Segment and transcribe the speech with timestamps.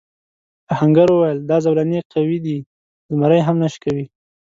[0.73, 2.57] آهنګر وویل دا زولنې قوي دي
[3.11, 4.05] زمری هم نه شکوي.